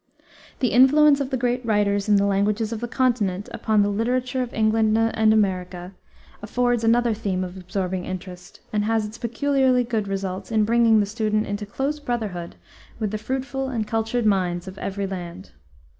The 0.61 0.69
influence 0.71 1.19
of 1.21 1.29
the 1.29 1.37
great 1.37 1.63
writers 1.63 2.09
in 2.09 2.15
the 2.15 2.25
languages 2.25 2.73
of 2.73 2.79
the 2.79 2.87
Continent 2.87 3.49
upon 3.53 3.83
the 3.83 3.89
literature 3.89 4.41
of 4.41 4.51
England 4.51 4.97
and 4.97 5.31
America 5.31 5.93
affords 6.41 6.83
another 6.83 7.13
theme 7.13 7.43
of 7.43 7.55
absorbing 7.55 8.05
interest, 8.05 8.61
and 8.73 8.85
has 8.85 9.05
its 9.05 9.19
peculiarly 9.19 9.83
good 9.83 10.07
results 10.07 10.51
in 10.51 10.65
bringing 10.65 11.01
the 11.01 11.05
student 11.05 11.45
into 11.45 11.67
close 11.67 11.99
brotherhood 11.99 12.55
with 12.97 13.11
the 13.11 13.19
fruitful 13.19 13.69
and 13.69 13.85
cultured 13.85 14.25
minds 14.25 14.67
of 14.67 14.79
every 14.79 15.05
land. 15.05 15.51